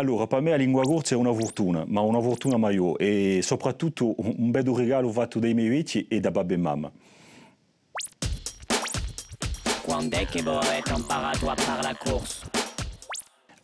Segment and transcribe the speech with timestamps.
[0.00, 4.14] Allora, per me la lingua corsa è una fortuna, ma una fortuna maggiore e soprattutto
[4.16, 6.92] un bel regalo fatto dai miei vecchi e da babbo e mamma.
[9.82, 12.67] Quando è che voi avete imparato a fare la corsa?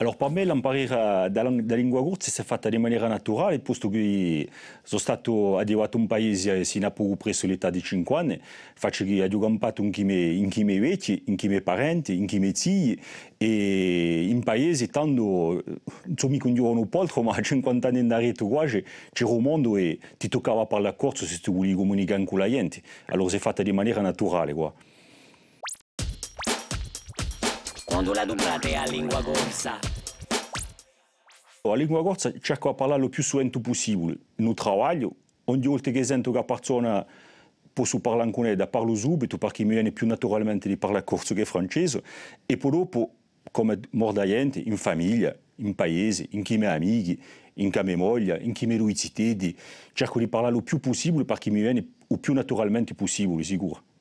[0.04, 4.46] Allora, per me l'imparare dalla lingua corsa si è fatta in maniera naturale, posto che
[4.82, 8.38] sono stato arrivato in un paese sino a poco presso l'età di 5 anni,
[8.74, 12.54] faccio che ho campato in chi miei vecchi, in chi miei parenti, in chi miei
[12.54, 13.00] zii,
[13.38, 18.44] e in paese tanto, non mi conoscono un po', ma a 50 anni in rete
[18.44, 22.50] quasi c'era un mondo e ti toccava parlare corso se tu volevi comunicare con la
[22.50, 22.82] gente.
[23.06, 24.52] Allora si è fatta in maniera naturale.
[24.52, 24.70] Qua.
[28.04, 29.78] Quando la dublate a lingua corsa?
[31.62, 34.18] La lingua corsa cerco di parlare lo più suento possibile.
[34.34, 37.06] Nel lavoro, ogni volta che sento che la persona
[37.72, 41.46] posso parlare con lei, parlo subito perché mi viene più naturalmente di parlare corso che
[41.46, 42.02] francese
[42.44, 43.10] e poi dopo,
[43.50, 47.18] come mordaiente, in famiglia, in paese, in chi miei amici,
[47.54, 49.56] in chi mia moglie, in chi miei cittadini,
[49.94, 53.93] cerco di parlare lo più possibile perché mi viene il più naturalmente possibile, sicuro.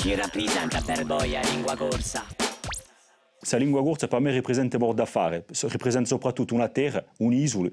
[0.00, 2.24] Chi rappresenta per voi la lingua corsa?
[3.50, 7.68] La lingua corsa per me rappresenta molto da fare, rappresenta soprattutto una terra, un'isola,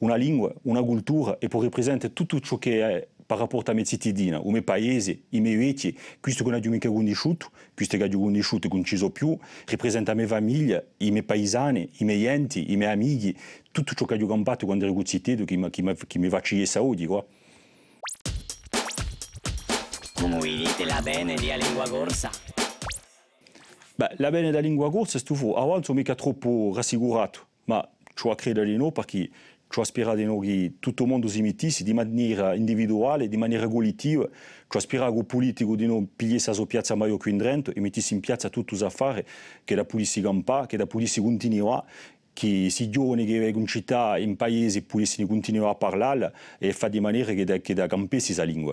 [0.00, 3.88] una lingua, una cultura e poi rappresenta tutto ciò che è per rapporto alla mia
[3.88, 8.04] cittadina, il mio paese, i miei vecchi, questo che non ho mica conosciuto, questo che
[8.04, 9.34] ho conosciuto che non ci sono più,
[9.64, 13.34] rappresenta la mia famiglia, i miei paesani, i miei enti, i miei amici,
[13.70, 17.06] tutto ciò che ho combattuto quando ero cittadino che mi, che mi, mi faccia saudi.
[17.06, 17.24] Qua.
[20.22, 22.30] Come dite la bene di lingua corsa?
[23.96, 27.84] Beh, la bene della lingua corsa è stufo, a sono mica troppo rassicurato, ma
[28.14, 29.28] ci ho credo di no perché
[29.68, 33.66] ci sperato di no che tutto il mondo si mettesse di maniera individuale, di maniera
[33.66, 34.28] collettiva,
[34.68, 37.80] ci sperato che il politico di non pigliasse la piazza Maio qui in Trento e
[37.80, 39.24] mettesse in piazza tutti gli affari
[39.64, 41.84] che la polizia campa, che la polizia continua
[42.32, 46.92] che si giovani che vengono in città, in paese, possono continuare a parlare e fare
[46.92, 48.72] di maniera che da, che da campessi la lingua.